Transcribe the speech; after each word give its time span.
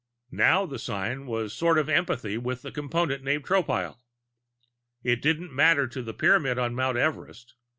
Now 0.33 0.65
the 0.65 0.79
sign 0.79 1.27
was 1.27 1.53
a 1.53 1.55
sort 1.55 1.77
of 1.77 1.87
empathy 1.87 2.35
with 2.35 2.63
the 2.63 2.71
Component 2.71 3.23
named 3.23 3.43
Tropile. 3.45 3.99
It 5.03 5.21
didn't 5.21 5.53
matter 5.53 5.85
to 5.89 6.01
the 6.01 6.11
Pyramid 6.15 6.57
on 6.57 6.73
Mount 6.73 6.97
Everest. 6.97 7.53